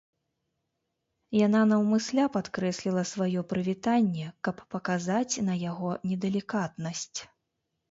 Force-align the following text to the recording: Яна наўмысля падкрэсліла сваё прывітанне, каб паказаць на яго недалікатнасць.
Яна 1.39 1.61
наўмысля 1.71 2.25
падкрэсліла 2.37 3.03
сваё 3.11 3.45
прывітанне, 3.53 4.27
каб 4.49 4.65
паказаць 4.77 5.41
на 5.53 5.61
яго 5.69 5.95
недалікатнасць. 6.11 7.19